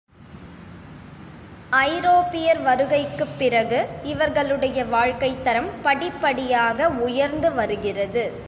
ஐரோப்பியர் 1.69 2.63
வருகைக்குப் 2.63 3.37
பிறகு, 3.37 3.87
இவர்களுடைய 4.03 4.83
வாழ்க்கைத்தரம் 4.85 5.69
படிப்படியாக 5.81 6.89
உயர்ந்து 6.89 7.51
வருகிறது. 7.53 8.33